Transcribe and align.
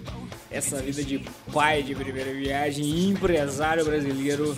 Essa 0.51 0.77
vida 0.77 1.03
de 1.03 1.25
pai 1.51 1.81
de 1.81 1.95
primeira 1.95 2.31
viagem, 2.31 3.09
empresário 3.09 3.83
brasileiro. 3.83 4.55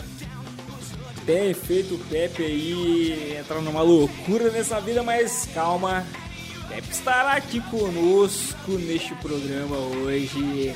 Tem 1.25 1.53
feito 1.55 1.95
o 1.95 1.99
Pepe 2.07 2.43
aí 2.43 3.37
entrar 3.39 3.59
numa 3.59 3.81
loucura 3.81 4.51
nessa 4.51 4.79
vida, 4.79 5.01
mas 5.01 5.49
calma. 5.53 6.05
Pepe 6.69 6.91
estará 6.91 7.33
aqui 7.33 7.59
conosco 7.61 8.71
neste 8.71 9.15
programa 9.15 9.75
hoje 9.75 10.73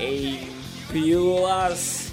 em 0.00 0.48
pílulas, 0.90 2.10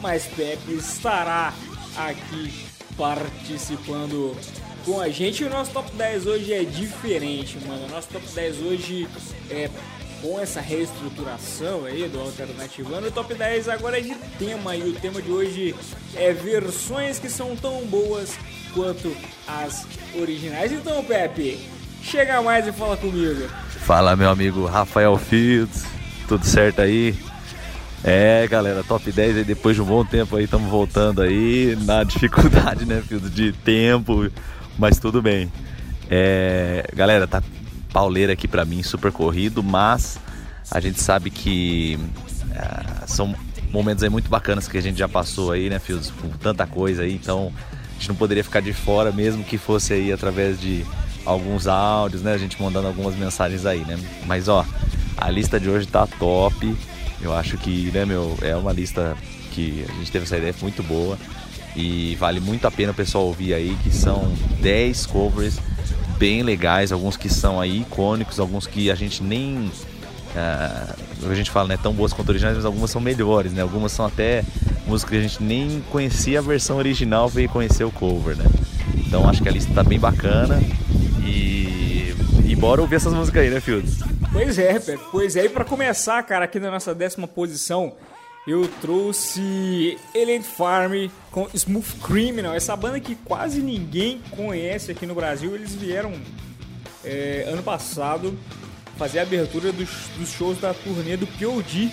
mas 0.00 0.26
Pepe 0.26 0.74
estará 0.74 1.54
aqui 1.96 2.52
participando 2.96 4.36
com 4.84 5.00
a 5.00 5.08
gente. 5.08 5.44
O 5.44 5.50
nosso 5.50 5.70
top 5.70 5.90
10 5.92 6.26
hoje 6.26 6.52
é 6.52 6.64
diferente, 6.64 7.58
mano. 7.66 7.86
O 7.86 7.88
nosso 7.88 8.08
top 8.08 8.26
10 8.34 8.60
hoje 8.60 9.08
é 9.50 9.70
com 10.22 10.40
essa 10.40 10.60
reestruturação 10.60 11.84
aí 11.84 12.08
do 12.08 12.20
Alternativando. 12.20 13.08
O 13.08 13.12
top 13.12 13.34
10 13.34 13.68
agora 13.68 13.98
é 13.98 14.00
de 14.00 14.14
tema 14.38 14.74
e 14.74 14.88
o 14.88 14.94
tema 14.94 15.20
de 15.20 15.30
hoje 15.30 15.74
é 16.14 16.32
versões 16.32 17.18
que 17.18 17.28
são 17.28 17.54
tão 17.56 17.84
boas 17.86 18.38
quanto 18.72 19.14
as 19.46 19.86
originais. 20.14 20.72
Então, 20.72 21.04
Pepe, 21.04 21.58
chega 22.02 22.40
mais 22.40 22.66
e 22.66 22.72
fala 22.72 22.96
comigo. 22.96 23.48
Fala, 23.84 24.16
meu 24.16 24.30
amigo 24.30 24.64
Rafael 24.64 25.18
Fields 25.18 25.92
tudo 26.32 26.46
certo 26.46 26.80
aí? 26.80 27.14
É, 28.02 28.46
galera, 28.48 28.82
top 28.82 29.12
10 29.12 29.36
aí 29.36 29.44
depois 29.44 29.76
de 29.76 29.82
um 29.82 29.84
bom 29.84 30.02
tempo 30.02 30.36
aí, 30.36 30.44
estamos 30.44 30.70
voltando 30.70 31.20
aí 31.20 31.76
na 31.82 32.02
dificuldade, 32.04 32.86
né, 32.86 33.02
filho, 33.06 33.28
de 33.28 33.52
tempo, 33.52 34.30
mas 34.78 34.98
tudo 34.98 35.20
bem. 35.20 35.52
É, 36.10 36.86
galera, 36.94 37.26
tá 37.26 37.42
pauleira 37.92 38.32
aqui 38.32 38.48
para 38.48 38.64
mim, 38.64 38.82
super 38.82 39.12
corrido, 39.12 39.62
mas 39.62 40.18
a 40.70 40.80
gente 40.80 41.00
sabe 41.00 41.30
que 41.30 41.98
é, 42.54 43.06
são 43.06 43.34
momentos 43.70 44.02
aí 44.02 44.10
muito 44.10 44.28
bacanas 44.28 44.68
que 44.68 44.78
a 44.78 44.82
gente 44.82 44.98
já 44.98 45.08
passou 45.08 45.52
aí, 45.52 45.68
né, 45.68 45.78
Fios, 45.78 46.10
com 46.10 46.28
tanta 46.28 46.66
coisa 46.66 47.02
aí, 47.02 47.14
então 47.14 47.52
a 47.90 47.94
gente 47.94 48.08
não 48.08 48.16
poderia 48.16 48.42
ficar 48.42 48.60
de 48.60 48.72
fora 48.72 49.12
mesmo 49.12 49.44
que 49.44 49.58
fosse 49.58 49.92
aí 49.92 50.12
através 50.12 50.60
de 50.60 50.84
alguns 51.24 51.66
áudios, 51.66 52.22
né, 52.22 52.32
a 52.32 52.38
gente 52.38 52.60
mandando 52.60 52.88
algumas 52.88 53.14
mensagens 53.14 53.64
aí, 53.64 53.84
né? 53.84 53.98
Mas 54.26 54.48
ó, 54.48 54.64
a 55.16 55.30
lista 55.30 55.58
de 55.60 55.70
hoje 55.70 55.86
tá 55.86 56.06
top. 56.06 56.76
Eu 57.20 57.32
acho 57.32 57.56
que, 57.56 57.90
né, 57.92 58.04
meu, 58.04 58.36
é 58.42 58.56
uma 58.56 58.72
lista 58.72 59.16
que 59.52 59.84
a 59.88 59.92
gente 59.92 60.10
teve 60.10 60.24
essa 60.24 60.36
ideia 60.36 60.54
muito 60.60 60.82
boa 60.82 61.16
e 61.76 62.16
vale 62.16 62.40
muito 62.40 62.66
a 62.66 62.70
pena 62.70 62.90
o 62.90 62.94
pessoal 62.94 63.26
ouvir 63.26 63.54
aí, 63.54 63.76
que 63.82 63.90
são 63.94 64.32
10 64.60 65.06
covers 65.06 65.60
bem 66.22 66.44
legais, 66.44 66.92
alguns 66.92 67.16
que 67.16 67.28
são 67.28 67.60
aí 67.60 67.80
icônicos, 67.80 68.38
alguns 68.38 68.64
que 68.64 68.92
a 68.92 68.94
gente 68.94 69.24
nem 69.24 69.68
uh, 70.36 71.28
a 71.28 71.34
gente 71.34 71.50
fala, 71.50 71.66
né, 71.66 71.76
tão 71.82 71.92
boas 71.92 72.12
quanto 72.12 72.28
originais, 72.28 72.54
mas 72.54 72.64
algumas 72.64 72.92
são 72.92 73.00
melhores, 73.00 73.52
né? 73.52 73.60
Algumas 73.60 73.90
são 73.90 74.06
até 74.06 74.44
músicas 74.86 75.10
que 75.10 75.16
a 75.16 75.20
gente 75.20 75.42
nem 75.42 75.82
conhecia 75.90 76.38
a 76.38 76.42
versão 76.42 76.76
original, 76.76 77.28
veio 77.28 77.48
conhecer 77.48 77.82
o 77.82 77.90
cover, 77.90 78.36
né? 78.36 78.44
Então 79.04 79.28
acho 79.28 79.42
que 79.42 79.48
a 79.48 79.52
lista 79.52 79.74
tá 79.74 79.82
bem 79.82 79.98
bacana 79.98 80.62
e, 81.26 82.14
e 82.46 82.54
bora 82.54 82.80
ouvir 82.80 82.94
essas 82.94 83.12
músicas 83.12 83.42
aí, 83.42 83.50
né, 83.50 83.58
Fields? 83.58 83.98
Pois 84.32 84.56
é, 84.60 84.78
Pepe. 84.78 85.02
Pois 85.10 85.34
é, 85.34 85.46
e 85.46 85.48
pra 85.48 85.64
começar, 85.64 86.22
cara, 86.22 86.44
aqui 86.44 86.60
na 86.60 86.70
nossa 86.70 86.94
décima 86.94 87.26
posição, 87.26 87.94
eu 88.46 88.68
trouxe 88.80 89.98
Elite 90.12 90.46
Farm 90.46 91.08
com 91.30 91.48
Smooth 91.54 91.94
Criminal, 92.02 92.54
essa 92.54 92.74
banda 92.74 92.98
que 92.98 93.14
quase 93.14 93.60
ninguém 93.60 94.20
conhece 94.30 94.90
aqui 94.90 95.06
no 95.06 95.14
Brasil. 95.14 95.54
Eles 95.54 95.74
vieram 95.74 96.12
é, 97.04 97.44
ano 97.46 97.62
passado 97.62 98.36
fazer 98.96 99.20
a 99.20 99.22
abertura 99.22 99.72
dos, 99.72 100.08
dos 100.18 100.30
shows 100.30 100.58
da 100.58 100.74
turnê 100.74 101.16
do 101.16 101.26
POD. 101.26 101.90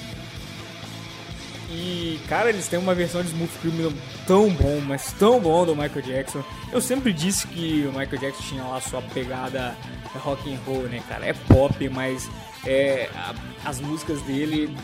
E, 1.71 2.19
cara, 2.27 2.49
eles 2.49 2.67
têm 2.67 2.79
uma 2.79 2.95
versão 2.95 3.21
de 3.21 3.27
Smooth 3.27 3.53
Criminal 3.61 3.93
tão 4.25 4.49
bom, 4.49 4.81
mas 4.81 5.13
tão 5.13 5.39
bom 5.39 5.67
do 5.67 5.75
Michael 5.75 6.01
Jackson. 6.01 6.43
Eu 6.71 6.81
sempre 6.81 7.13
disse 7.13 7.45
que 7.45 7.85
o 7.85 7.89
Michael 7.89 8.17
Jackson 8.17 8.41
tinha 8.41 8.63
lá 8.63 8.81
sua 8.81 9.03
pegada 9.03 9.77
rock 10.15 10.51
and 10.51 10.57
roll, 10.65 10.83
né, 10.83 10.99
cara? 11.07 11.27
É 11.27 11.33
pop, 11.33 11.87
mas 11.89 12.27
é, 12.65 13.07
a, 13.13 13.35
as 13.69 13.79
músicas 13.79 14.19
dele 14.23 14.75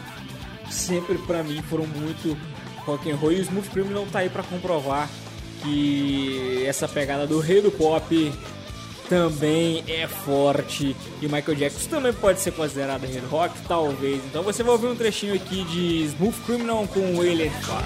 sempre 0.69 1.17
para 1.19 1.43
mim 1.43 1.61
foram 1.61 1.85
muito 1.87 2.37
rock 2.85 3.09
and 3.09 3.15
roll 3.15 3.31
e 3.31 3.35
o 3.35 3.41
Smooth 3.41 3.69
Criminal 3.69 4.05
tá 4.11 4.19
aí 4.19 4.29
para 4.29 4.43
comprovar 4.43 5.09
que 5.61 6.63
essa 6.65 6.87
pegada 6.87 7.25
do 7.25 7.39
rei 7.39 7.61
do 7.61 7.71
pop 7.71 8.31
também 9.09 9.83
é 9.87 10.07
forte 10.07 10.95
e 11.21 11.25
Michael 11.27 11.55
Jackson 11.55 11.89
também 11.89 12.13
pode 12.13 12.39
ser 12.39 12.51
considerado 12.51 13.05
rei 13.05 13.21
do 13.21 13.27
rock, 13.27 13.53
talvez. 13.67 14.23
Então 14.25 14.43
você 14.43 14.63
vai 14.63 14.73
ouvir 14.73 14.87
um 14.87 14.95
trechinho 14.95 15.35
aqui 15.35 15.63
de 15.65 16.03
Smooth 16.05 16.37
Criminal 16.45 16.87
com 16.87 16.99
o 16.99 17.23
Farm. 17.61 17.85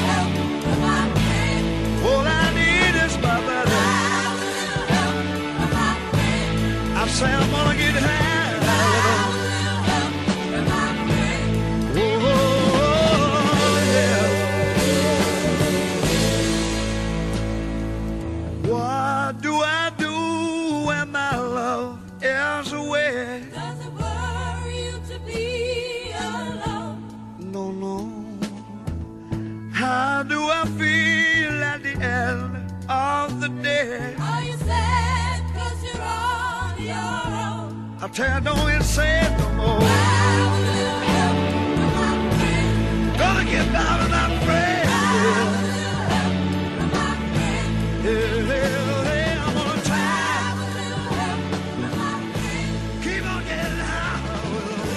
I'm 7.23 7.51
gonna 7.51 7.77
get 7.77 7.93
high. 7.93 8.20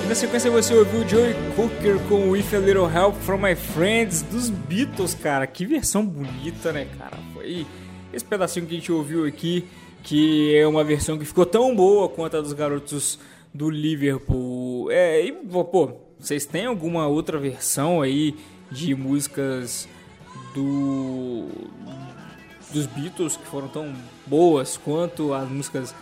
Na 0.08 0.14
sequência 0.14 0.50
você 0.50 0.74
ouviu 0.74 1.00
o 1.00 1.08
Joey 1.08 1.34
Cooker 1.56 1.98
com 2.08 2.30
With 2.30 2.54
a 2.54 2.58
Little 2.58 2.88
Help 2.88 3.16
From 3.16 3.38
My 3.38 3.56
Friends 3.56 4.22
dos 4.22 4.48
Beatles, 4.48 5.12
cara. 5.14 5.44
Que 5.44 5.66
versão 5.66 6.06
bonita, 6.06 6.72
né, 6.72 6.86
cara? 6.98 7.18
Foi 7.32 7.66
esse 8.12 8.24
pedacinho 8.24 8.64
que 8.64 8.74
a 8.74 8.78
gente 8.78 8.92
ouviu 8.92 9.26
aqui, 9.26 9.64
que 10.04 10.54
é 10.54 10.66
uma 10.66 10.84
versão 10.84 11.18
que 11.18 11.24
ficou 11.24 11.46
tão 11.46 11.74
boa 11.74 12.08
quanto 12.08 12.36
a 12.36 12.40
dos 12.40 12.52
garotos 12.52 13.18
do 13.52 13.70
Liverpool. 13.70 14.90
É, 14.90 15.24
e, 15.24 15.32
pô, 15.32 15.92
vocês 16.18 16.44
têm 16.44 16.66
alguma 16.66 17.06
outra 17.06 17.38
versão 17.38 18.02
aí 18.02 18.36
de 18.70 18.94
músicas 18.94 19.88
do 20.54 21.48
dos 22.72 22.86
Beatles 22.86 23.36
que 23.36 23.46
foram 23.46 23.68
tão 23.68 23.94
boas 24.26 24.76
quanto 24.76 25.32
as 25.32 25.48
músicas 25.48 25.94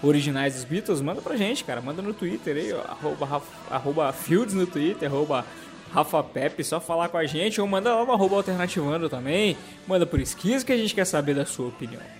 originais 0.00 0.54
dos 0.54 0.64
Beatles, 0.64 1.00
manda 1.00 1.20
pra 1.20 1.36
gente, 1.36 1.64
cara. 1.64 1.80
Manda 1.80 2.00
no 2.00 2.14
Twitter 2.14 2.56
aí, 2.56 2.72
ó, 2.72 2.80
arroba, 2.82 3.42
arroba 3.68 4.12
Fields 4.12 4.54
no 4.54 4.66
Twitter, 4.66 5.10
arroba 5.10 5.44
Rafa 5.92 6.22
Pepe, 6.22 6.62
só 6.62 6.80
falar 6.80 7.08
com 7.08 7.18
a 7.18 7.26
gente, 7.26 7.60
ou 7.60 7.66
manda 7.66 7.94
lá 7.94 8.04
no 8.06 8.12
arroba 8.12 8.36
alternativando 8.36 9.08
também, 9.08 9.56
manda 9.88 10.06
por 10.06 10.20
esquizo 10.20 10.64
que 10.64 10.72
a 10.72 10.76
gente 10.76 10.94
quer 10.94 11.04
saber 11.04 11.34
da 11.34 11.44
sua 11.44 11.66
opinião. 11.66 12.19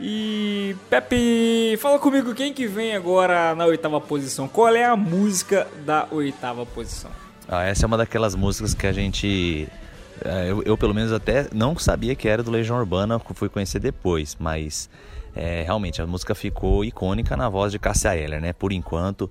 E 0.00 0.74
Pepe, 0.90 1.76
fala 1.80 1.98
comigo 1.98 2.34
quem 2.34 2.52
que 2.52 2.66
vem 2.66 2.94
agora 2.96 3.54
na 3.54 3.64
oitava 3.66 4.00
posição. 4.00 4.48
Qual 4.48 4.74
é 4.74 4.84
a 4.84 4.96
música 4.96 5.66
da 5.86 6.06
oitava 6.10 6.66
posição? 6.66 7.10
Ah, 7.48 7.62
essa 7.64 7.84
é 7.84 7.86
uma 7.86 7.96
daquelas 7.96 8.34
músicas 8.34 8.74
que 8.74 8.86
a 8.86 8.92
gente. 8.92 9.68
eh, 10.24 10.46
Eu, 10.50 10.62
eu, 10.64 10.76
pelo 10.76 10.92
menos 10.94 11.12
até 11.12 11.46
não 11.52 11.78
sabia 11.78 12.14
que 12.14 12.28
era 12.28 12.42
do 12.42 12.50
Legião 12.50 12.76
Urbana, 12.78 13.18
fui 13.34 13.48
conhecer 13.48 13.78
depois, 13.78 14.36
mas 14.40 14.90
eh, 15.36 15.62
realmente 15.64 16.02
a 16.02 16.06
música 16.06 16.34
ficou 16.34 16.84
icônica 16.84 17.36
na 17.36 17.48
voz 17.48 17.70
de 17.70 17.78
Cássia 17.78 18.16
Eller, 18.16 18.40
né? 18.40 18.52
Por 18.52 18.72
enquanto, 18.72 19.30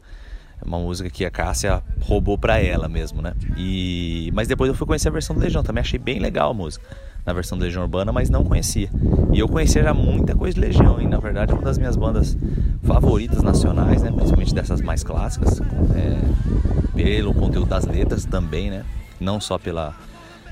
é 0.62 0.66
uma 0.66 0.80
música 0.80 1.10
que 1.10 1.26
a 1.26 1.32
Cássia 1.32 1.84
roubou 2.02 2.38
pra 2.38 2.58
ela 2.60 2.88
mesmo, 2.88 3.22
né? 3.22 3.34
E 3.58 4.32
mas 4.34 4.48
depois 4.48 4.70
eu 4.70 4.76
fui 4.76 4.88
conhecer 4.88 5.10
a 5.10 5.12
versão 5.12 5.36
do 5.36 5.42
Legião, 5.42 5.62
também 5.62 5.82
achei 5.82 6.00
bem 6.00 6.20
legal 6.20 6.52
a 6.52 6.54
música 6.54 6.86
na 7.26 7.34
versão 7.34 7.58
do 7.58 7.64
Legião 7.64 7.84
Urbana, 7.84 8.12
mas 8.12 8.30
não 8.30 8.44
conhecia. 8.44 8.90
E 9.32 9.40
eu 9.40 9.48
conhecia 9.48 9.84
já 9.84 9.94
muita 9.94 10.36
coisa 10.36 10.56
de 10.56 10.62
Legião, 10.62 11.02
e 11.02 11.08
na 11.08 11.20
verdade 11.20 11.52
é 11.52 11.56
uma 11.56 11.64
das 11.64 11.78
minhas 11.78 11.96
bandas 11.96 12.38
favoritas 12.84 13.42
nacionais, 13.42 14.02
né? 14.02 14.12
Principalmente 14.12 14.54
dessas 14.54 14.82
mais 14.82 15.04
clássicas. 15.04 15.62
É, 15.96 16.84
pelo 16.96 17.34
conteúdo 17.34 17.68
das 17.68 17.86
letras 17.86 18.26
também, 18.26 18.70
né? 18.70 18.86
Não 19.20 19.40
só 19.40 19.58
pela, 19.58 19.96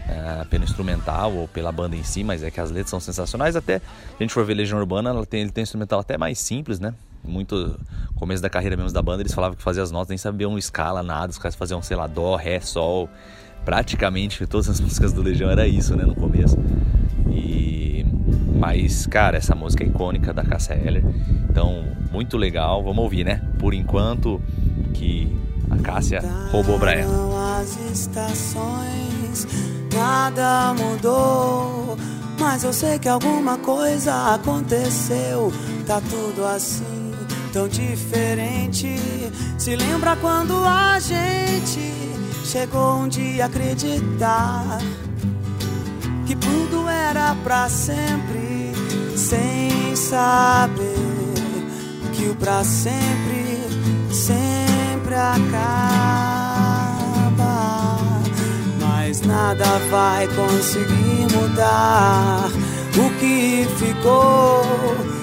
é, 0.07 0.45
pelo 0.45 0.63
instrumental 0.63 1.33
ou 1.33 1.47
pela 1.47 1.71
banda 1.71 1.95
em 1.95 2.03
si, 2.03 2.23
mas 2.23 2.41
é 2.43 2.49
que 2.49 2.59
as 2.59 2.71
letras 2.71 2.89
são 2.89 2.99
sensacionais. 2.99 3.55
Até 3.55 3.79
se 3.79 3.85
a 4.19 4.23
gente 4.23 4.33
for 4.33 4.45
ver 4.45 4.55
Legião 4.55 4.79
Urbana, 4.79 5.09
ela 5.09 5.25
tem, 5.25 5.41
ele 5.41 5.51
tem 5.51 5.61
um 5.61 5.63
instrumental 5.63 5.99
até 5.99 6.17
mais 6.17 6.39
simples, 6.39 6.79
né? 6.79 6.93
Muito 7.23 7.79
começo 8.15 8.41
da 8.41 8.49
carreira 8.49 8.75
mesmo 8.75 8.91
da 8.91 9.01
banda, 9.01 9.21
eles 9.21 9.33
falavam 9.33 9.55
que 9.55 9.63
fazia 9.63 9.81
as 9.81 9.91
notas, 9.91 10.09
nem 10.09 10.17
sabiam 10.17 10.57
escala, 10.57 11.01
nada, 11.01 11.31
os 11.31 11.37
caras 11.37 11.55
faziam, 11.55 11.81
sei 11.81 11.97
lá, 11.97 12.07
dó, 12.07 12.35
ré, 12.35 12.59
sol. 12.59 13.09
Praticamente 13.63 14.45
todas 14.47 14.69
as 14.69 14.79
músicas 14.81 15.13
do 15.13 15.21
Legião 15.21 15.49
era 15.49 15.67
isso, 15.67 15.95
né, 15.95 16.03
no 16.03 16.15
começo. 16.15 16.57
E 17.29 18.05
mas, 18.61 19.07
cara, 19.07 19.37
essa 19.37 19.55
música 19.55 19.83
é 19.83 19.87
icônica 19.87 20.31
da 20.31 20.43
Cássia 20.43 20.75
Eller. 20.75 21.03
Então, 21.49 21.83
muito 22.11 22.37
legal. 22.37 22.83
Vamos 22.83 23.03
ouvir, 23.03 23.23
né? 23.23 23.41
Por 23.57 23.73
enquanto 23.73 24.39
que 24.93 25.35
a 25.67 25.77
Cássia 25.77 26.21
roubou 26.51 26.77
pra 26.77 26.93
ela. 26.93 27.59
As 27.59 27.75
estações, 27.91 29.47
nada 29.91 30.75
mudou. 30.75 31.97
Mas 32.39 32.63
eu 32.63 32.71
sei 32.71 32.99
que 32.99 33.09
alguma 33.09 33.57
coisa 33.57 34.35
aconteceu. 34.35 35.51
Tá 35.87 35.99
tudo 35.99 36.45
assim, 36.45 37.00
tão 37.51 37.67
diferente. 37.67 38.95
Se 39.57 39.75
lembra 39.75 40.15
quando 40.15 40.55
a 40.63 40.99
gente 40.99 41.93
chegou 42.45 42.95
um 42.95 43.07
dia 43.07 43.43
a 43.43 43.47
acreditar 43.47 44.79
que 46.25 46.35
tudo 46.35 46.87
era 46.87 47.35
pra 47.43 47.69
sempre, 47.69 48.73
sem 49.15 49.95
saber 49.95 50.95
que 52.13 52.29
o 52.29 52.35
pra 52.35 52.63
sempre 52.63 53.41
sempre 54.13 55.15
acaba. 55.15 55.41
Mas 58.79 59.21
nada 59.21 59.65
vai 59.89 60.27
conseguir 60.27 61.27
mudar 61.35 62.49
o 62.97 63.09
que 63.19 63.67
ficou. 63.77 65.20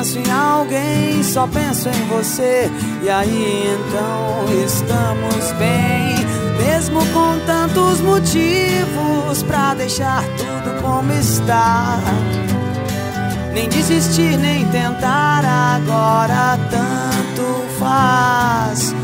Penso 0.00 0.18
em 0.18 0.32
alguém, 0.32 1.22
só 1.22 1.46
penso 1.46 1.90
em 1.90 2.08
você. 2.08 2.70
E 3.02 3.10
aí 3.10 3.66
então 3.66 4.64
estamos 4.64 5.52
bem, 5.58 6.16
mesmo 6.56 7.04
com 7.12 7.38
tantos 7.44 8.00
motivos 8.00 9.42
pra 9.46 9.74
deixar 9.74 10.24
tudo 10.38 10.80
como 10.80 11.12
está. 11.12 11.98
Nem 13.52 13.68
desistir, 13.68 14.38
nem 14.38 14.64
tentar 14.68 15.44
agora 15.44 16.58
tanto 16.70 17.62
faz. 17.78 18.94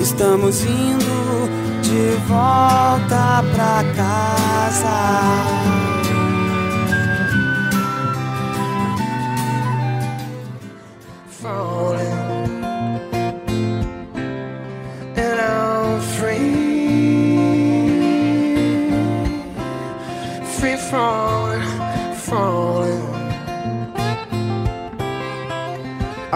Estamos 0.00 0.64
indo 0.64 1.50
de 1.82 2.16
volta 2.26 3.44
pra 3.54 3.84
casa. 3.94 5.85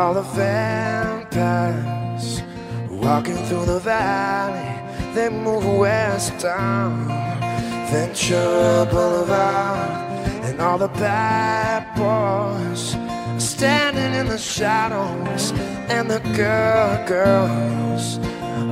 All 0.00 0.14
the 0.14 0.22
vampires 0.22 1.60
walking 2.88 3.36
through 3.44 3.66
the 3.66 3.80
valley, 3.80 4.72
they 5.14 5.28
move 5.28 5.66
west 5.78 6.38
down 6.38 7.06
Ventura 7.90 8.86
Boulevard, 8.90 9.90
and 10.46 10.58
all 10.58 10.78
the 10.78 10.88
bad 10.88 11.84
boys 12.00 12.96
standing 13.38 14.14
in 14.18 14.26
the 14.28 14.38
shadows, 14.38 15.52
and 15.90 16.10
the 16.10 16.20
girl 16.34 17.06
girls 17.06 18.18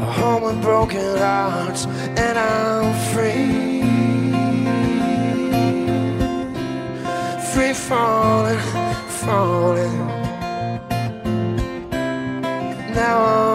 are 0.02 0.12
home 0.20 0.44
with 0.44 0.62
broken 0.62 1.18
hearts, 1.18 1.84
and 2.24 2.38
I'm 2.38 2.94
free, 3.12 3.82
free 7.52 7.74
falling, 7.74 8.58
falling 9.20 10.17
now 12.98 13.22
on. 13.22 13.47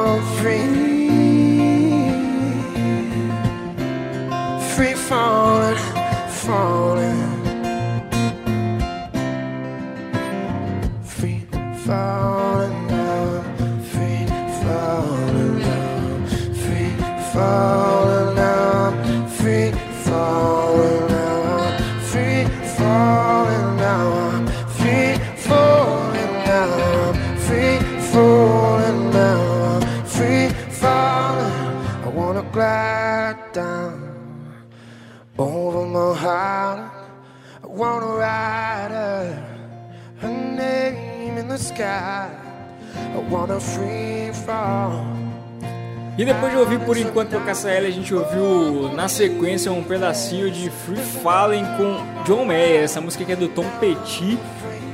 E 46.17 46.23
depois 46.23 46.51
de 46.51 46.57
ouvir 46.57 46.79
por 46.81 46.95
enquanto 46.95 47.31
por 47.31 47.43
KCL, 47.43 47.87
a 47.87 47.89
gente 47.89 48.13
ouviu 48.13 48.93
na 48.93 49.07
sequência 49.07 49.71
um 49.71 49.83
pedacinho 49.83 50.51
de 50.51 50.69
Free 50.69 50.97
Falling 50.97 51.65
com 51.75 52.23
John 52.23 52.45
Mayer, 52.45 52.83
essa 52.83 53.01
música 53.01 53.25
que 53.25 53.31
é 53.31 53.35
do 53.35 53.47
Tom 53.47 53.65
Petty 53.79 54.37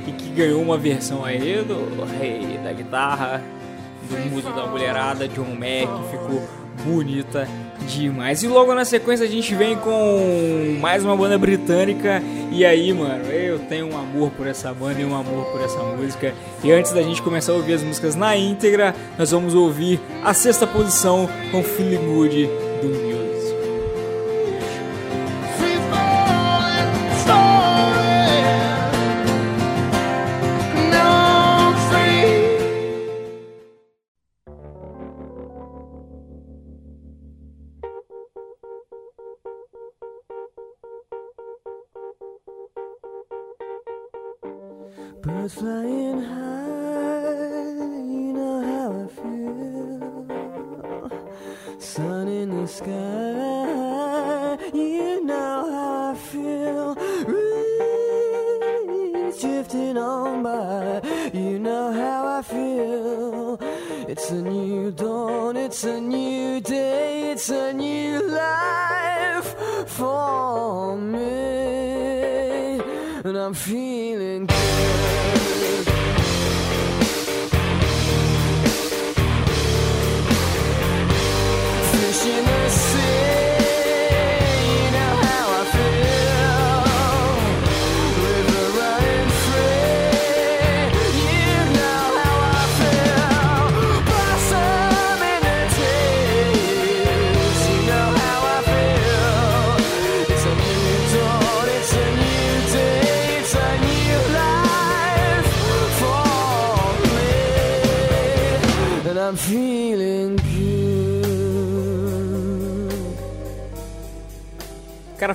e 0.06 0.12
que 0.12 0.30
ganhou 0.30 0.62
uma 0.62 0.78
versão 0.78 1.24
aí 1.24 1.62
do 1.62 2.04
rei 2.18 2.58
da 2.64 2.72
guitarra, 2.72 3.42
do 4.08 4.30
muso 4.30 4.50
da 4.50 4.66
mulherada, 4.66 5.28
John 5.28 5.54
Mayer, 5.54 5.88
que 5.88 6.10
ficou 6.10 6.48
bonita 6.84 7.46
demais. 7.86 8.42
E 8.42 8.48
logo 8.48 8.74
na 8.74 8.84
sequência 8.84 9.26
a 9.26 9.28
gente 9.28 9.54
vem 9.54 9.76
com 9.76 10.78
mais 10.80 11.04
uma 11.04 11.16
banda 11.16 11.38
britânica. 11.38 12.22
E 12.50 12.64
aí, 12.64 12.92
mano, 12.92 13.24
eu 13.26 13.58
tenho 13.60 13.86
um 13.86 13.96
amor 13.96 14.30
por 14.30 14.46
essa 14.46 14.72
banda 14.72 15.00
e 15.00 15.04
um 15.04 15.14
amor 15.14 15.46
por 15.46 15.60
essa 15.60 15.78
música. 15.82 16.34
E 16.62 16.72
antes 16.72 16.92
da 16.92 17.02
gente 17.02 17.22
começar 17.22 17.52
a 17.52 17.56
ouvir 17.56 17.74
as 17.74 17.82
músicas 17.82 18.14
na 18.14 18.36
íntegra, 18.36 18.94
nós 19.18 19.30
vamos 19.30 19.54
ouvir 19.54 20.00
a 20.24 20.34
sexta 20.34 20.66
posição 20.66 21.28
com 21.50 21.62
Feeling 21.62 22.06
Good 22.06 22.46
do 22.82 23.09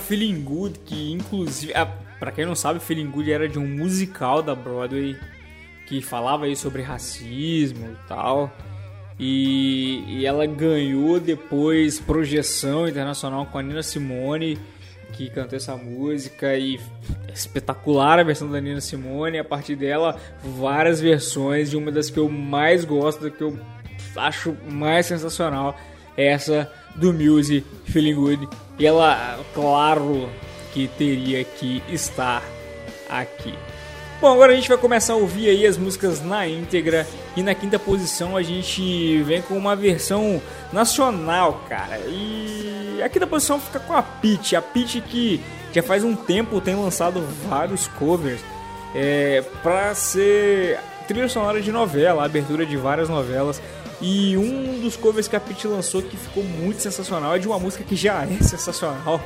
Feeling 0.07 0.41
Good, 0.41 0.79
que 0.79 1.11
inclusive, 1.11 1.73
ah, 1.73 1.85
pra 2.19 2.31
quem 2.31 2.45
não 2.45 2.55
sabe, 2.55 2.79
Feeling 2.79 3.09
Good 3.09 3.31
era 3.31 3.49
de 3.49 3.57
um 3.57 3.67
musical 3.67 4.41
da 4.41 4.53
Broadway 4.53 5.17
que 5.87 6.01
falava 6.01 6.45
aí 6.45 6.55
sobre 6.55 6.81
racismo 6.81 7.87
e 7.91 8.07
tal. 8.07 8.51
E, 9.19 10.03
e 10.07 10.25
ela 10.25 10.45
ganhou 10.45 11.19
depois 11.19 11.99
projeção 11.99 12.87
internacional 12.87 13.45
com 13.45 13.57
a 13.57 13.63
Nina 13.63 13.81
Simone, 13.81 14.59
que 15.13 15.29
cantou 15.29 15.55
essa 15.55 15.75
música 15.77 16.55
e 16.55 16.79
é 17.27 17.31
espetacular 17.33 18.19
a 18.19 18.23
versão 18.23 18.49
da 18.49 18.59
Nina 18.59 18.81
Simone. 18.81 19.39
A 19.39 19.43
partir 19.43 19.75
dela, 19.75 20.19
várias 20.43 20.99
versões 20.99 21.69
de 21.69 21.77
uma 21.77 21.91
das 21.91 22.09
que 22.09 22.19
eu 22.19 22.29
mais 22.29 22.83
gosto, 22.83 23.23
da 23.23 23.29
que 23.29 23.41
eu 23.41 23.57
acho 24.15 24.55
mais 24.69 25.05
sensacional, 25.05 25.77
é 26.17 26.27
essa 26.27 26.71
do 26.95 27.13
Muse 27.13 27.65
Feeling 27.85 28.15
Good. 28.15 28.49
E 28.79 28.85
ela, 28.85 29.39
claro, 29.53 30.29
que 30.73 30.87
teria 30.97 31.43
que 31.43 31.81
estar 31.89 32.43
aqui. 33.09 33.53
Bom, 34.21 34.33
agora 34.33 34.53
a 34.53 34.55
gente 34.55 34.69
vai 34.69 34.77
começar 34.77 35.13
a 35.13 35.17
ouvir 35.17 35.49
aí 35.49 35.67
as 35.67 35.77
músicas 35.77 36.21
na 36.21 36.47
íntegra 36.47 37.05
e 37.35 37.43
na 37.43 37.53
quinta 37.53 37.77
posição 37.77 38.35
a 38.37 38.41
gente 38.41 39.21
vem 39.23 39.41
com 39.41 39.57
uma 39.57 39.75
versão 39.75 40.41
nacional, 40.71 41.65
cara. 41.67 41.99
E 42.07 43.01
a 43.03 43.09
quinta 43.09 43.27
posição 43.27 43.59
fica 43.59 43.79
com 43.79 43.93
a 43.93 44.01
Peach, 44.01 44.55
a 44.55 44.61
Peach 44.61 45.01
que 45.01 45.41
já 45.73 45.83
faz 45.83 46.03
um 46.03 46.15
tempo 46.15 46.61
tem 46.61 46.75
lançado 46.75 47.21
vários 47.47 47.87
covers 47.87 48.39
é, 48.95 49.43
para 49.61 49.93
ser 49.93 50.79
trilha 51.05 51.27
sonora 51.27 51.61
de 51.61 51.71
novela, 51.71 52.23
abertura 52.23 52.65
de 52.65 52.77
várias 52.77 53.09
novelas. 53.09 53.61
E 54.01 54.35
um 54.37 54.79
dos 54.81 54.95
covers 54.97 55.27
que 55.27 55.35
a 55.35 55.39
Peach 55.39 55.67
lançou 55.67 56.01
que 56.01 56.17
ficou 56.17 56.43
muito 56.43 56.81
sensacional 56.81 57.35
é 57.35 57.39
de 57.39 57.47
uma 57.47 57.57
música 57.57 57.83
que 57.83 57.95
já 57.95 58.23
é 58.23 58.37
sensacional 58.43 59.21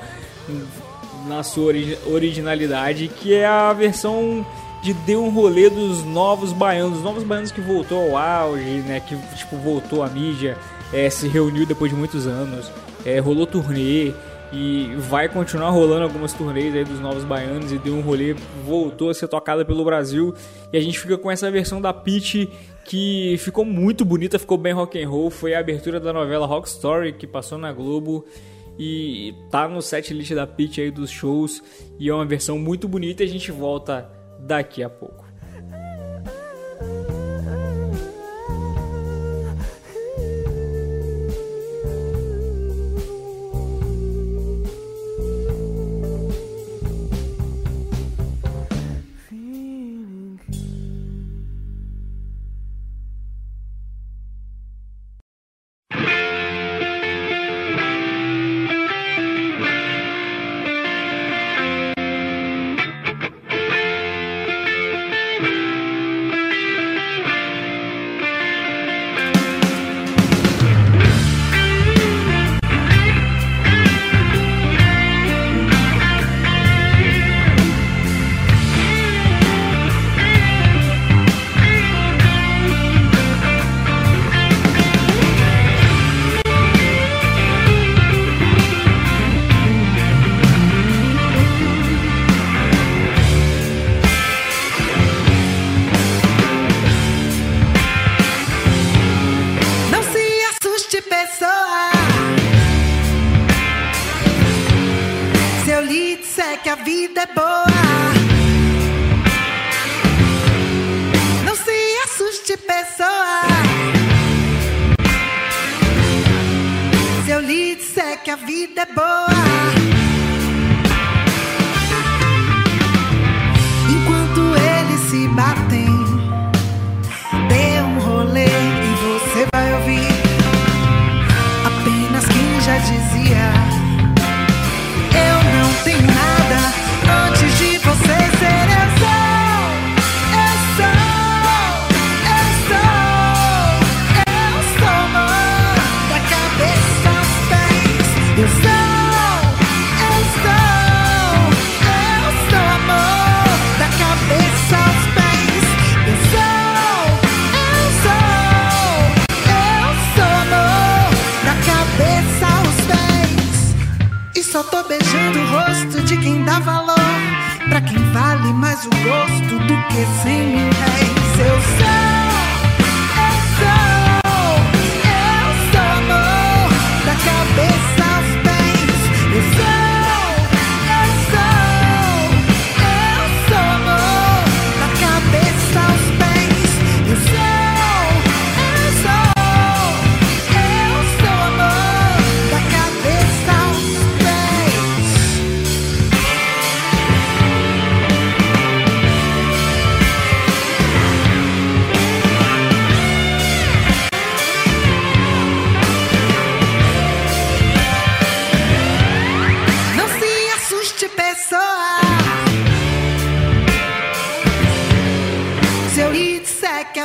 na 1.27 1.43
sua 1.43 1.65
ori- 1.65 1.97
originalidade, 2.07 3.07
que 3.07 3.33
é 3.33 3.45
a 3.45 3.73
versão 3.73 4.45
de 4.81 4.93
Deu 4.93 5.23
um 5.23 5.29
rolê 5.29 5.69
dos 5.69 6.03
novos 6.05 6.53
baianos, 6.53 6.99
os 6.99 7.03
novos 7.03 7.23
baianos 7.23 7.51
que 7.51 7.59
voltou 7.59 7.99
ao 8.11 8.17
auge, 8.17 8.63
né, 8.81 9.01
que 9.01 9.15
tipo 9.35 9.57
voltou 9.57 10.01
à 10.03 10.07
mídia, 10.09 10.57
é, 10.93 11.09
se 11.09 11.27
reuniu 11.27 11.65
depois 11.65 11.91
de 11.91 11.97
muitos 11.97 12.25
anos, 12.25 12.71
é, 13.05 13.19
rolou 13.19 13.45
turnê 13.45 14.13
e 14.51 14.95
vai 14.97 15.29
continuar 15.29 15.69
rolando 15.69 16.03
algumas 16.03 16.33
turnês 16.33 16.73
aí 16.75 16.83
dos 16.83 16.99
novos 16.99 17.23
baianos 17.23 17.71
e 17.71 17.77
deu 17.77 17.93
um 17.93 18.01
rolê, 18.01 18.33
voltou 18.65 19.09
a 19.09 19.13
ser 19.13 19.27
tocada 19.27 19.63
pelo 19.63 19.85
Brasil. 19.85 20.33
E 20.73 20.77
a 20.77 20.81
gente 20.81 20.99
fica 20.99 21.17
com 21.17 21.29
essa 21.29 21.51
versão 21.51 21.79
da 21.79 21.93
Peach 21.93 22.49
que 22.83 23.35
ficou 23.37 23.63
muito 23.63 24.03
bonita, 24.03 24.39
ficou 24.39 24.57
bem 24.57 24.73
rock 24.73 25.01
and 25.01 25.07
roll, 25.07 25.29
foi 25.29 25.53
a 25.53 25.59
abertura 25.59 25.99
da 25.99 26.11
novela 26.11 26.47
Rock 26.47 26.67
Story 26.67 27.13
que 27.13 27.27
passou 27.27 27.57
na 27.57 27.71
Globo. 27.71 28.25
E 28.81 29.35
tá 29.51 29.67
no 29.67 29.81
set 29.81 30.13
list 30.13 30.33
da 30.33 30.47
Peach 30.47 30.81
aí 30.81 30.89
dos 30.89 31.11
shows. 31.11 31.61
E 31.99 32.09
é 32.09 32.13
uma 32.13 32.25
versão 32.25 32.57
muito 32.57 32.87
bonita 32.87 33.23
e 33.23 33.27
a 33.27 33.29
gente 33.29 33.51
volta 33.51 34.09
daqui 34.39 34.81
a 34.81 34.89
pouco. 34.89 35.28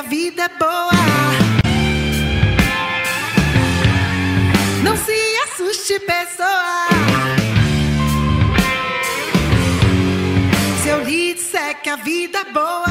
vida 0.09 0.43
é 0.43 0.49
boa. 0.59 0.90
Não 4.83 4.97
se 4.97 5.12
assuste, 5.45 5.99
pessoa. 6.01 6.88
Se 10.83 10.88
eu 10.88 11.05
lhe 11.05 11.35
disser 11.35 11.81
que 11.83 11.88
a 11.88 11.97
vida 11.97 12.38
é 12.38 12.53
boa. 12.53 12.85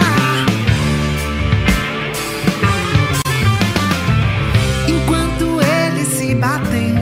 Enquanto 4.87 5.59
eles 5.61 6.07
se 6.07 6.35
batem, 6.35 6.95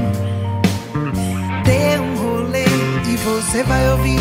dê 1.64 2.00
um 2.00 2.16
rolê 2.16 2.66
e 3.08 3.18
você 3.18 3.64
vai 3.64 3.90
ouvir. 3.92 4.21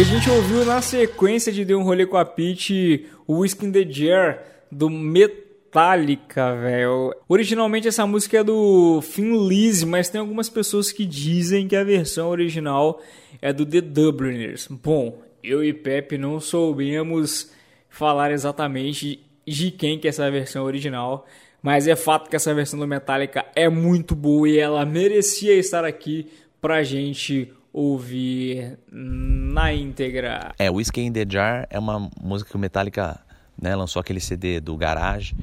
E 0.00 0.02
a 0.02 0.06
gente 0.06 0.30
ouviu 0.30 0.64
na 0.64 0.80
sequência 0.80 1.52
de 1.52 1.62
Deu 1.62 1.78
um 1.78 1.82
Rolê 1.82 2.06
com 2.06 2.16
a 2.16 2.24
Peach 2.24 3.06
o 3.26 3.40
Whiskey 3.40 3.66
in 3.66 3.70
the 3.70 3.84
Jar 3.86 4.42
do 4.72 4.88
Metallica, 4.88 6.56
velho. 6.56 7.14
Originalmente 7.28 7.86
essa 7.86 8.06
música 8.06 8.38
é 8.38 8.42
do 8.42 9.02
Lizzy, 9.46 9.84
mas 9.84 10.08
tem 10.08 10.18
algumas 10.18 10.48
pessoas 10.48 10.90
que 10.90 11.04
dizem 11.04 11.68
que 11.68 11.76
a 11.76 11.84
versão 11.84 12.30
original 12.30 13.02
é 13.42 13.52
do 13.52 13.66
The 13.66 13.82
Dubliners. 13.82 14.68
Bom, 14.70 15.20
eu 15.44 15.62
e 15.62 15.74
Pepe 15.74 16.16
não 16.16 16.40
soubemos 16.40 17.52
falar 17.90 18.32
exatamente 18.32 19.20
de 19.46 19.70
quem 19.70 19.98
que 19.98 20.08
é 20.08 20.08
essa 20.08 20.30
versão 20.30 20.64
original, 20.64 21.26
mas 21.62 21.86
é 21.86 21.94
fato 21.94 22.30
que 22.30 22.36
essa 22.36 22.54
versão 22.54 22.80
do 22.80 22.86
Metallica 22.86 23.44
é 23.54 23.68
muito 23.68 24.14
boa 24.14 24.48
e 24.48 24.58
ela 24.58 24.86
merecia 24.86 25.52
estar 25.56 25.84
aqui 25.84 26.26
pra 26.58 26.82
gente 26.82 27.52
ouvir 27.72 28.78
na 28.90 29.72
íntegra. 29.72 30.54
É, 30.58 30.70
Whiskey 30.70 31.02
in 31.02 31.12
the 31.12 31.24
Jar 31.28 31.66
é 31.70 31.78
uma 31.78 32.10
música 32.20 32.50
que 32.50 32.56
o 32.56 32.58
Metallica 32.58 33.20
né, 33.60 33.74
lançou 33.76 34.00
aquele 34.00 34.20
CD 34.20 34.60
do 34.60 34.76
Garage 34.76 35.34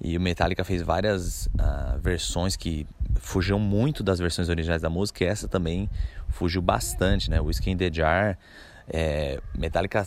e 0.00 0.16
o 0.16 0.20
Metallica 0.20 0.64
fez 0.64 0.82
várias 0.82 1.48
ah, 1.58 1.96
versões 2.00 2.54
que 2.54 2.86
fugiam 3.18 3.58
muito 3.58 4.02
das 4.02 4.18
versões 4.18 4.48
originais 4.48 4.82
da 4.82 4.90
música 4.90 5.24
e 5.24 5.26
essa 5.26 5.48
também 5.48 5.88
fugiu 6.28 6.60
bastante, 6.60 7.30
né? 7.30 7.40
Whiskey 7.40 7.70
in 7.70 7.76
the 7.76 7.90
Jar, 7.92 8.38
é, 8.88 9.40
Metallica 9.56 10.06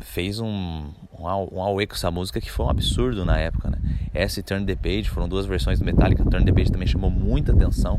fez 0.00 0.40
um, 0.40 0.90
um, 1.18 1.24
um 1.52 1.62
auê 1.62 1.86
com 1.86 1.94
essa 1.94 2.10
música 2.10 2.40
que 2.40 2.50
foi 2.50 2.66
um 2.66 2.68
absurdo 2.68 3.24
na 3.24 3.38
época, 3.38 3.70
né? 3.70 3.78
Essa 4.12 4.40
e 4.40 4.42
Turn 4.42 4.64
the 4.66 4.76
Page 4.76 5.08
foram 5.08 5.28
duas 5.28 5.46
versões 5.46 5.78
do 5.78 5.84
Metallica, 5.84 6.24
Turn 6.24 6.44
the 6.44 6.52
Page 6.52 6.70
também 6.70 6.86
chamou 6.86 7.10
muita 7.10 7.52
atenção 7.52 7.98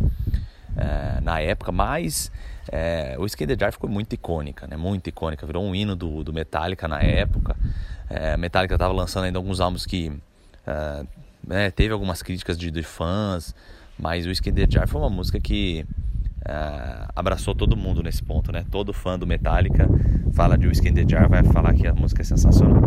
é, 0.78 1.22
na 1.22 1.40
época, 1.40 1.72
mas 1.72 2.32
é, 2.70 3.16
o 3.18 3.26
in 3.26 3.48
the 3.48 3.58
Jar 3.58 3.72
ficou 3.72 3.90
muito 3.90 4.14
icônica, 4.14 4.68
né? 4.68 4.76
Muito 4.78 5.08
icônica, 5.08 5.46
virou 5.46 5.64
um 5.64 5.74
hino 5.74 5.96
do, 5.96 6.24
do 6.24 6.34
Metallica 6.34 6.88
na 6.88 7.00
época. 7.02 7.56
É, 8.10 8.36
Metallica 8.38 8.76
estava 8.76 8.94
lançando 8.94 9.26
ainda 9.26 9.40
alguns 9.40 9.60
álbuns 9.60 9.86
que 9.86 10.12
é, 10.68 11.06
né, 11.46 11.72
teve 11.72 11.94
algumas 11.94 12.22
críticas 12.22 12.58
de, 12.58 12.70
de 12.70 12.84
fãs, 12.84 13.56
mas 13.98 14.26
o 14.26 14.30
in 14.30 14.54
the 14.54 14.68
Jar 14.70 14.88
foi 14.88 15.02
uma 15.02 15.10
música 15.10 15.40
que 15.40 15.86
é, 16.46 17.08
abraçou 17.16 17.54
todo 17.54 17.78
mundo 17.78 18.02
nesse 18.02 18.24
ponto, 18.24 18.52
né? 18.52 18.66
Todo 18.70 18.94
fã 18.94 19.18
do 19.18 19.28
Metallica 19.28 19.88
fala 20.34 20.58
de 20.58 20.68
Whiskey 20.68 20.90
in 20.90 20.94
the 20.94 21.06
Jar, 21.08 21.30
vai 21.30 21.44
falar 21.44 21.74
que 21.74 21.88
a 21.88 21.94
música 21.94 22.22
é 22.22 22.26
sensacional. 22.26 22.82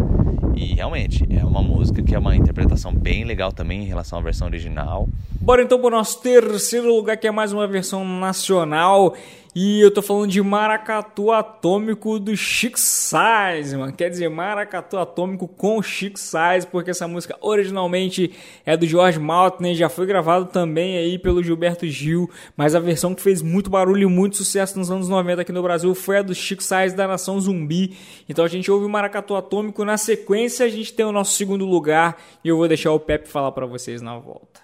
E 0.54 0.74
realmente, 0.74 1.26
é 1.30 1.44
uma 1.44 1.62
música 1.62 2.02
que 2.02 2.14
é 2.14 2.18
uma 2.18 2.34
interpretação 2.34 2.94
bem 2.94 3.24
legal 3.24 3.52
também 3.52 3.82
em 3.82 3.86
relação 3.86 4.18
à 4.18 4.22
versão 4.22 4.46
original. 4.46 5.08
Bora 5.44 5.62
então 5.62 5.78
pro 5.78 5.90
nosso 5.90 6.22
terceiro 6.22 6.86
lugar, 6.86 7.18
que 7.18 7.26
é 7.26 7.30
mais 7.30 7.52
uma 7.52 7.66
versão 7.66 8.02
nacional. 8.02 9.14
E 9.54 9.78
eu 9.78 9.90
tô 9.90 10.00
falando 10.00 10.30
de 10.30 10.40
Maracatu 10.40 11.30
Atômico 11.30 12.18
do 12.18 12.34
Chic 12.34 12.78
Size, 12.78 13.76
mano. 13.76 13.92
Quer 13.92 14.08
dizer, 14.08 14.30
Maracatu 14.30 14.96
Atômico 14.96 15.46
com 15.46 15.82
Chic 15.82 16.16
Size, 16.16 16.66
porque 16.72 16.92
essa 16.92 17.06
música 17.06 17.36
originalmente 17.42 18.32
é 18.64 18.74
do 18.74 18.86
George 18.86 19.20
Maltner, 19.20 19.74
já 19.74 19.90
foi 19.90 20.06
gravado 20.06 20.46
também 20.46 20.96
aí 20.96 21.18
pelo 21.18 21.42
Gilberto 21.42 21.86
Gil, 21.86 22.28
mas 22.56 22.74
a 22.74 22.80
versão 22.80 23.14
que 23.14 23.20
fez 23.20 23.42
muito 23.42 23.68
barulho 23.68 24.04
e 24.04 24.10
muito 24.10 24.38
sucesso 24.38 24.78
nos 24.78 24.90
anos 24.90 25.10
90 25.10 25.42
aqui 25.42 25.52
no 25.52 25.62
Brasil 25.62 25.94
foi 25.94 26.16
a 26.16 26.22
do 26.22 26.34
Chic 26.34 26.62
Size 26.62 26.96
da 26.96 27.06
Nação 27.06 27.38
Zumbi. 27.38 27.98
Então 28.26 28.46
a 28.46 28.48
gente 28.48 28.70
ouve 28.70 28.86
o 28.86 28.88
Maracatu 28.88 29.36
Atômico, 29.36 29.84
na 29.84 29.98
sequência 29.98 30.64
a 30.64 30.70
gente 30.70 30.94
tem 30.94 31.04
o 31.04 31.12
nosso 31.12 31.36
segundo 31.36 31.66
lugar 31.66 32.16
e 32.42 32.48
eu 32.48 32.56
vou 32.56 32.66
deixar 32.66 32.92
o 32.92 32.98
Pepe 32.98 33.28
falar 33.28 33.52
pra 33.52 33.66
vocês 33.66 34.00
na 34.00 34.18
volta. 34.18 34.63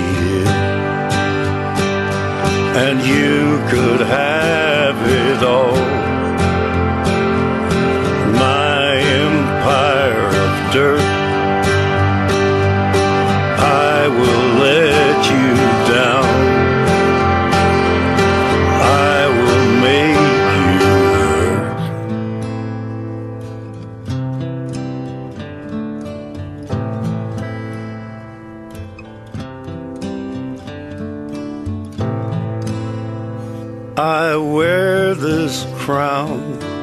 And 2.73 3.01
you 3.01 3.59
could 3.69 3.99
have 3.99 4.95
it 5.05 5.43
all. 5.43 5.75
My 8.33 8.95
empire 8.95 10.27
of 10.27 10.73
dirt. 10.73 11.00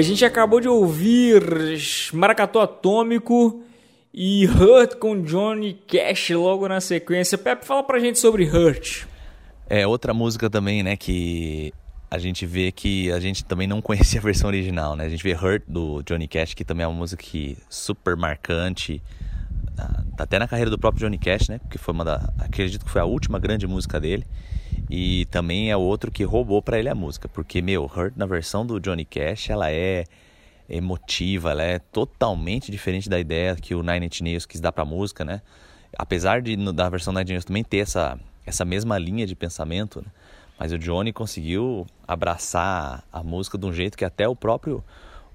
a 0.00 0.02
gente 0.02 0.24
acabou 0.24 0.60
de 0.60 0.68
ouvir 0.68 1.42
Maracatu 2.14 2.58
Atômico 2.58 3.62
e 4.14 4.46
Hurt 4.46 4.94
com 4.94 5.20
Johnny 5.22 5.74
Cash 5.74 6.30
logo 6.30 6.66
na 6.66 6.80
sequência. 6.80 7.36
Pepe, 7.36 7.66
fala 7.66 7.82
pra 7.82 7.98
gente 7.98 8.18
sobre 8.18 8.44
Hurt. 8.44 9.04
É 9.68 9.86
outra 9.86 10.14
música 10.14 10.48
também, 10.48 10.82
né, 10.82 10.96
que 10.96 11.70
a 12.10 12.16
gente 12.16 12.46
vê 12.46 12.72
que 12.72 13.12
a 13.12 13.20
gente 13.20 13.44
também 13.44 13.66
não 13.66 13.82
conhecia 13.82 14.18
a 14.18 14.22
versão 14.22 14.48
original, 14.48 14.96
né? 14.96 15.04
A 15.04 15.08
gente 15.10 15.22
vê 15.22 15.34
Hurt 15.34 15.64
do 15.68 16.02
Johnny 16.02 16.26
Cash, 16.26 16.54
que 16.54 16.64
também 16.64 16.84
é 16.84 16.86
uma 16.88 16.96
música 16.96 17.22
que 17.22 17.58
super 17.68 18.16
marcante, 18.16 19.02
ah, 19.76 20.02
tá 20.16 20.24
até 20.24 20.38
na 20.38 20.48
carreira 20.48 20.70
do 20.70 20.78
próprio 20.78 21.06
Johnny 21.06 21.18
Cash, 21.18 21.50
né? 21.50 21.58
Porque 21.58 21.76
foi 21.76 21.92
uma 21.92 22.06
da, 22.06 22.32
acredito 22.38 22.86
que 22.86 22.90
foi 22.90 23.02
a 23.02 23.04
última 23.04 23.38
grande 23.38 23.66
música 23.66 24.00
dele. 24.00 24.24
E 24.90 25.24
também 25.26 25.70
é 25.70 25.76
outro 25.76 26.10
que 26.10 26.24
roubou 26.24 26.60
pra 26.60 26.78
ele 26.78 26.88
a 26.88 26.94
música, 26.94 27.28
porque 27.28 27.62
meu, 27.62 27.84
Hurt 27.84 28.14
na 28.16 28.26
versão 28.26 28.66
do 28.66 28.80
Johnny 28.80 29.04
Cash, 29.04 29.50
ela 29.50 29.70
é 29.70 30.04
emotiva, 30.68 31.52
ela 31.52 31.62
é 31.62 31.78
totalmente 31.78 32.70
diferente 32.70 33.08
da 33.08 33.18
ideia 33.18 33.54
que 33.56 33.74
o 33.74 33.82
Nine 33.82 34.06
Inch 34.06 34.20
Nails 34.20 34.46
quis 34.46 34.60
dar 34.60 34.72
pra 34.72 34.84
música, 34.84 35.24
né? 35.24 35.42
Apesar 35.96 36.42
de 36.42 36.56
da 36.72 36.88
versão 36.88 37.12
Nine 37.12 37.22
Inch 37.22 37.30
Nails 37.30 37.44
também 37.44 37.64
ter 37.64 37.78
essa 37.78 38.18
essa 38.44 38.64
mesma 38.64 38.98
linha 38.98 39.26
de 39.26 39.36
pensamento, 39.36 40.00
né? 40.00 40.06
mas 40.60 40.72
o 40.72 40.78
Johnny 40.78 41.10
conseguiu 41.10 41.86
abraçar 42.06 43.02
a 43.10 43.22
música 43.22 43.56
de 43.56 43.64
um 43.64 43.72
jeito 43.72 43.96
que 43.96 44.04
até 44.04 44.28
o 44.28 44.36
próprio 44.36 44.84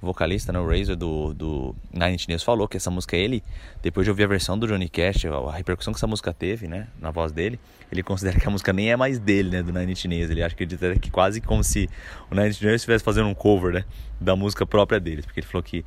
vocalista, 0.05 0.53
né, 0.53 0.59
o 0.59 0.67
Razor 0.67 0.95
do, 0.95 1.33
do 1.33 1.75
Nine 1.91 2.15
Inch 2.15 2.27
Nails 2.27 2.43
falou 2.43 2.67
que 2.67 2.77
essa 2.77 2.89
música 2.89 3.17
ele, 3.17 3.43
depois 3.81 4.05
de 4.05 4.11
ouvir 4.11 4.23
a 4.23 4.27
versão 4.27 4.57
do 4.57 4.67
Johnny 4.67 4.87
Cash, 4.87 5.25
a 5.25 5.51
repercussão 5.51 5.93
que 5.93 5.97
essa 5.97 6.07
música 6.07 6.33
teve, 6.33 6.67
né, 6.67 6.87
na 6.99 7.11
voz 7.11 7.31
dele, 7.31 7.59
ele 7.91 8.01
considera 8.01 8.39
que 8.39 8.47
a 8.47 8.49
música 8.49 8.71
nem 8.71 8.91
é 8.91 8.95
mais 8.95 9.19
dele, 9.19 9.49
né, 9.49 9.63
do 9.63 9.73
Nine 9.73 9.91
Inch 9.91 10.05
Nails, 10.05 10.29
ele 10.29 10.43
acha 10.43 10.55
que 10.55 10.63
ele 10.63 10.75
diz 10.75 10.99
que 10.99 11.11
quase 11.11 11.41
como 11.41 11.63
se 11.63 11.89
o 12.31 12.35
Nine 12.35 12.49
Inch 12.49 12.61
Nails 12.61 12.81
estivesse 12.81 13.03
fazendo 13.03 13.27
um 13.27 13.33
cover, 13.35 13.73
né, 13.73 13.85
da 14.19 14.35
música 14.35 14.65
própria 14.65 14.99
deles, 14.99 15.25
porque 15.25 15.41
ele 15.41 15.47
falou 15.47 15.63
que 15.63 15.83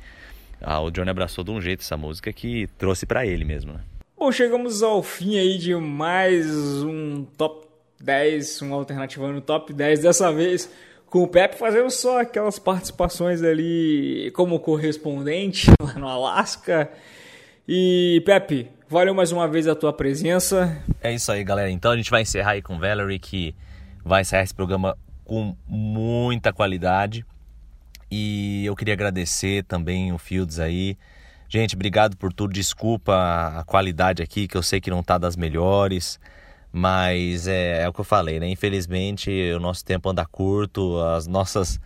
ah, 0.61 0.81
o 0.81 0.91
Johnny 0.91 1.09
abraçou 1.09 1.43
de 1.43 1.51
um 1.51 1.61
jeito 1.61 1.81
essa 1.81 1.97
música 1.97 2.31
que 2.33 2.67
trouxe 2.77 3.05
pra 3.05 3.25
ele 3.25 3.45
mesmo, 3.45 3.73
né. 3.73 3.79
Bom, 4.17 4.31
chegamos 4.31 4.83
ao 4.83 5.01
fim 5.01 5.37
aí 5.37 5.57
de 5.57 5.73
mais 5.75 6.45
um 6.83 7.23
top 7.37 7.65
10, 8.01 8.61
um 8.63 8.73
alternativa 8.73 9.31
no 9.31 9.39
top 9.39 9.71
10, 9.71 10.01
dessa 10.01 10.31
vez 10.31 10.69
com 11.09 11.23
o 11.23 11.27
Pepe 11.27 11.57
fazendo 11.57 11.89
só 11.89 12.21
aquelas 12.21 12.59
participações 12.59 13.41
ali 13.41 14.31
como 14.35 14.59
correspondente 14.59 15.71
lá 15.81 15.93
no 15.93 16.07
Alasca. 16.07 16.89
E 17.67 18.21
Pepe, 18.25 18.67
valeu 18.87 19.13
mais 19.13 19.31
uma 19.31 19.47
vez 19.47 19.67
a 19.67 19.75
tua 19.75 19.91
presença. 19.91 20.81
É 21.01 21.13
isso 21.13 21.31
aí, 21.31 21.43
galera. 21.43 21.69
Então 21.69 21.91
a 21.91 21.97
gente 21.97 22.11
vai 22.11 22.21
encerrar 22.21 22.51
aí 22.51 22.61
com 22.61 22.75
o 22.75 22.79
Valerie, 22.79 23.19
que 23.19 23.55
vai 24.03 24.21
encerrar 24.21 24.43
esse 24.43 24.53
programa 24.53 24.97
com 25.25 25.55
muita 25.67 26.53
qualidade. 26.53 27.25
E 28.11 28.65
eu 28.65 28.75
queria 28.75 28.93
agradecer 28.93 29.63
também 29.65 30.11
o 30.11 30.17
Fields 30.17 30.59
aí. 30.59 30.97
Gente, 31.47 31.75
obrigado 31.75 32.17
por 32.17 32.31
tudo. 32.33 32.53
Desculpa 32.53 33.59
a 33.59 33.63
qualidade 33.63 34.21
aqui, 34.21 34.47
que 34.47 34.57
eu 34.57 34.63
sei 34.63 34.79
que 34.79 34.89
não 34.89 35.03
tá 35.03 35.17
das 35.17 35.35
melhores. 35.35 36.19
Mas 36.71 37.47
é, 37.47 37.83
é 37.83 37.89
o 37.89 37.93
que 37.93 37.99
eu 37.99 38.05
falei, 38.05 38.39
né? 38.39 38.47
Infelizmente 38.47 39.31
o 39.53 39.59
nosso 39.59 39.83
tempo 39.83 40.09
anda 40.09 40.25
curto, 40.25 40.99
as 40.99 41.27
nossas. 41.27 41.79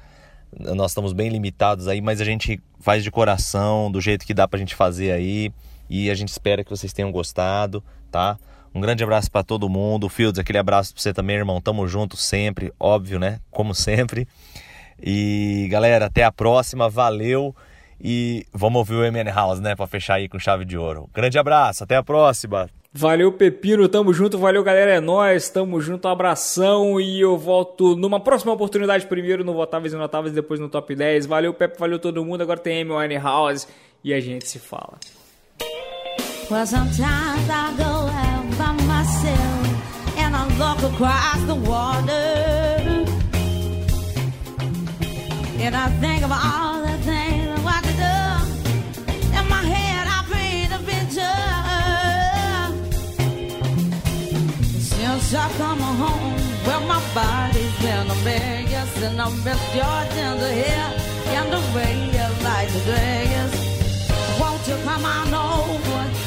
Nós 0.60 0.92
estamos 0.92 1.14
bem 1.14 1.30
limitados 1.30 1.88
aí, 1.88 2.02
mas 2.02 2.22
a 2.22 2.26
gente 2.26 2.62
faz 2.80 3.04
de 3.04 3.10
coração, 3.10 3.92
do 3.92 4.00
jeito 4.00 4.26
que 4.26 4.34
dá 4.34 4.48
pra 4.48 4.60
gente 4.60 4.76
fazer 4.76 5.12
aí. 5.12 5.52
E 5.90 6.10
a 6.10 6.16
gente 6.16 6.30
espera 6.30 6.64
que 6.64 6.70
vocês 6.70 6.94
tenham 6.94 7.12
gostado, 7.12 7.84
tá? 8.12 8.38
Um 8.74 8.82
grande 8.82 9.04
abraço 9.04 9.32
para 9.32 9.44
todo 9.44 9.70
mundo. 9.70 10.10
Fields, 10.10 10.40
aquele 10.40 10.58
abraço 10.58 10.94
pra 10.94 11.02
você 11.02 11.14
também, 11.14 11.36
irmão. 11.36 11.62
Tamo 11.62 11.88
junto 11.88 12.18
sempre, 12.18 12.74
óbvio, 12.80 13.20
né? 13.20 13.40
Como 13.52 13.74
sempre. 13.74 14.28
E 15.02 15.68
galera, 15.70 16.08
até 16.08 16.24
a 16.24 16.32
próxima. 16.32 16.90
Valeu. 16.90 17.56
E 18.02 18.46
vamos 18.52 18.80
ouvir 18.80 18.96
o 18.96 19.12
MN 19.12 19.32
House, 19.32 19.60
né? 19.60 19.76
Pra 19.76 19.88
fechar 19.88 20.16
aí 20.16 20.28
com 20.28 20.40
chave 20.40 20.66
de 20.66 20.78
ouro. 20.78 21.10
Grande 21.14 21.38
abraço, 21.38 21.84
até 21.84 21.96
a 21.96 22.04
próxima. 22.04 22.68
Valeu, 22.96 23.32
Pepino, 23.32 23.90
tamo 23.90 24.14
junto, 24.14 24.38
valeu, 24.38 24.64
galera, 24.64 24.92
é 24.92 25.00
nóis, 25.00 25.50
tamo 25.50 25.82
junto, 25.82 26.08
abração 26.08 27.02
e 27.02 27.22
eu 27.22 27.36
volto 27.36 27.96
numa 27.96 28.20
próxima 28.20 28.54
oportunidade, 28.54 29.08
primeiro 29.08 29.44
no 29.44 29.52
Votáveis 29.52 29.94
e 29.94 29.98
Notáveis, 29.98 30.32
depois 30.32 30.60
no 30.60 30.70
Top 30.70 30.94
10. 30.94 31.26
Valeu, 31.26 31.56
Pepe, 31.56 31.80
valeu 31.80 31.98
todo 31.98 32.24
mundo, 32.24 32.42
agora 32.42 32.60
tem 32.60 32.84
Amy 32.84 33.18
House 33.18 33.68
e 34.04 34.14
a 34.14 34.20
gente 34.20 34.48
se 34.48 34.60
fala. 34.60 35.00
Well, 36.52 36.68
sometimes 36.68 37.50
I 37.50 37.74
go 37.78 37.84
out 37.84 38.46
by 38.60 38.84
myself 38.86 39.74
and 40.20 40.36
I 40.36 40.46
look 40.60 40.84
across 40.84 41.42
the 41.48 41.56
water. 41.56 42.14
And 45.60 45.76
I 45.76 45.90
think 46.00 46.24
of 46.24 46.32
all 46.32 46.84
the 46.84 46.98
things 47.04 47.53
I 55.36 55.50
come 55.58 55.80
home, 55.80 56.36
well, 56.66 56.82
my 56.82 57.02
body's 57.16 57.76
been 57.82 58.06
a 58.06 58.16
biggest, 58.24 58.98
and 58.98 59.20
I 59.20 59.30
miss 59.30 59.62
Georgians 59.74 60.44
here 60.52 60.94
and 61.38 61.52
the 61.52 61.62
way 61.74 61.94
you 62.14 62.28
like 62.44 62.70
the 62.70 62.80
dress. 62.86 63.52
Won't 64.40 64.68
you 64.68 64.76
come 64.84 65.06
on 65.06 65.34
over? 65.34 66.23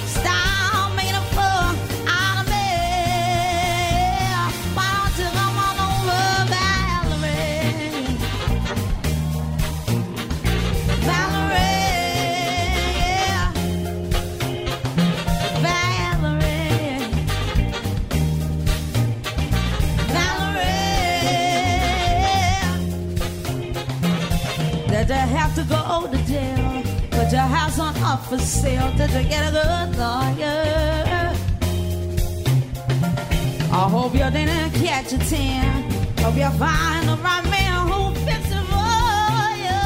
Go 25.88 26.06
to 26.10 26.18
jail? 26.26 26.82
Put 27.10 27.32
your 27.32 27.48
house 27.56 27.78
on 27.78 27.94
for 28.28 28.38
sale. 28.38 28.90
Did 28.96 29.10
you 29.10 29.24
get 29.28 29.48
a 29.48 29.52
good 29.58 29.98
lawyer? 29.98 31.32
I 33.72 33.88
hope 33.94 34.14
you 34.14 34.30
didn't 34.36 34.72
catch 34.82 35.12
a 35.12 35.18
tan. 35.18 35.90
Hope 36.18 36.36
you 36.36 36.50
find 36.58 37.08
the 37.08 37.16
right 37.26 37.46
man 37.54 37.78
who 37.88 38.14
fix 38.26 38.42
it 38.58 38.64
for 38.72 39.48
you. 39.64 39.84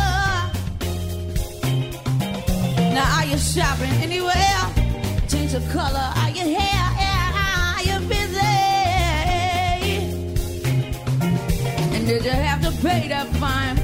Now 2.94 3.16
are 3.16 3.26
you 3.26 3.38
shopping 3.38 3.94
anywhere? 4.06 4.62
Change 5.28 5.52
the 5.52 5.62
color 5.72 6.08
of 6.22 6.30
your 6.36 6.50
hair. 6.58 6.84
Are 7.76 7.82
you 7.88 7.98
busy? 8.08 8.56
And 11.94 12.06
did 12.06 12.24
you 12.24 12.36
have 12.48 12.60
to 12.62 12.70
pay 12.82 13.08
that 13.08 13.28
fine? 13.36 13.79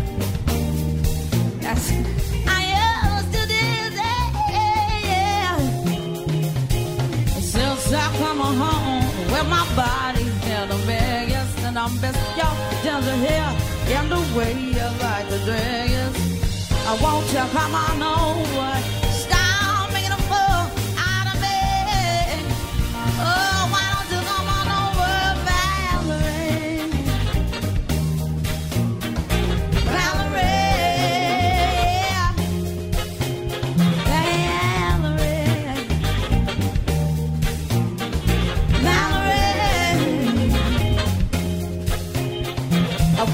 Way 14.37 14.53
you 14.53 14.89
like 15.01 15.29
the 15.31 15.39
dress. 15.45 16.15
I 16.87 16.93
want 17.03 17.27
you 17.33 17.45
come 17.57 17.75
on 17.75 18.03
over, 18.03 18.96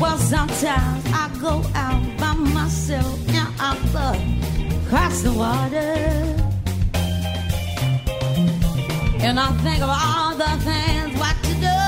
Well, 0.02 0.18
sometimes 0.18 1.04
I 1.14 1.30
go 1.40 1.62
out 1.76 2.02
by 2.18 2.32
myself 2.34 3.20
and 3.28 3.48
I 3.60 3.70
look 3.94 4.18
across 4.82 5.22
the 5.22 5.32
water. 5.32 5.94
And 9.22 9.38
I 9.38 9.52
think 9.62 9.80
of 9.80 9.88
all 9.88 10.34
the 10.34 10.52
things 10.66 11.16
what 11.20 11.36
to 11.46 11.54
do. 11.68 11.82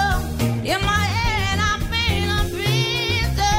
In 0.62 0.80
my 0.92 1.04
head, 1.16 1.58
I 1.70 1.74
feel 1.90 2.30
a 2.38 2.42
breather. 2.54 3.58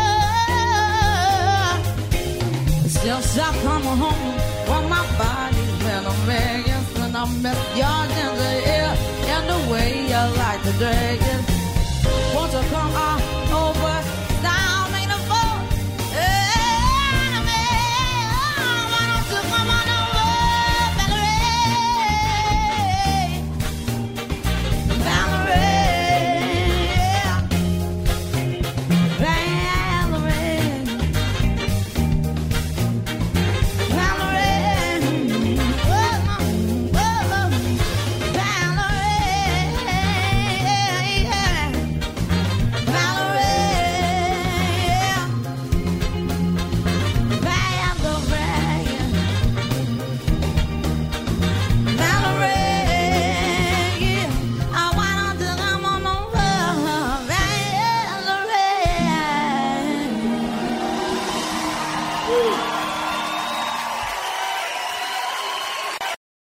Since 2.88 3.38
I 3.38 3.50
come 3.62 3.88
home, 4.04 4.36
well, 4.70 4.86
my 4.88 5.04
body's 5.20 5.76
been 5.84 6.06
a 6.06 6.16
million, 6.32 6.82
and 7.04 7.14
I 7.18 7.24
miss 7.44 7.62
your 7.82 8.02
ginger 8.16 8.56
ear 8.72 8.92
and 9.34 9.46
the 9.52 9.60
way 9.70 9.90
you 10.12 10.24
like 10.40 10.62
to 10.64 10.72
drag 10.80 11.20
it. 11.34 11.42
Won't 12.34 12.54
you 12.54 12.64
come 12.72 12.96
on 12.96 13.45